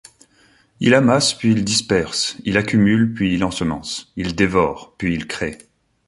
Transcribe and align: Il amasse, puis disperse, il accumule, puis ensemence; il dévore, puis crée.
Il 0.79 0.95
amasse, 0.95 1.35
puis 1.35 1.53
disperse, 1.63 2.35
il 2.43 2.57
accumule, 2.57 3.13
puis 3.13 3.43
ensemence; 3.43 4.11
il 4.15 4.33
dévore, 4.33 4.95
puis 4.97 5.19
crée. 5.27 5.59